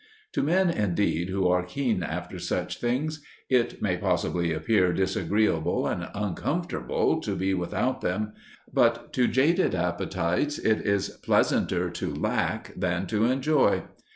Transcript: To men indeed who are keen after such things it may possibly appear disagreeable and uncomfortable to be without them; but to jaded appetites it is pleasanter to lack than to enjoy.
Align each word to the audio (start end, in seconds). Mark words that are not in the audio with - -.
To 0.31 0.41
men 0.41 0.71
indeed 0.71 1.29
who 1.29 1.47
are 1.47 1.61
keen 1.61 2.01
after 2.01 2.39
such 2.39 2.79
things 2.79 3.21
it 3.51 3.83
may 3.83 3.97
possibly 3.97 4.51
appear 4.51 4.93
disagreeable 4.93 5.85
and 5.85 6.07
uncomfortable 6.15 7.21
to 7.21 7.35
be 7.35 7.53
without 7.53 8.01
them; 8.01 8.33
but 8.73 9.13
to 9.13 9.27
jaded 9.27 9.75
appetites 9.75 10.57
it 10.57 10.87
is 10.87 11.09
pleasanter 11.21 11.91
to 11.91 12.15
lack 12.15 12.73
than 12.75 13.05
to 13.05 13.25
enjoy. 13.25 13.83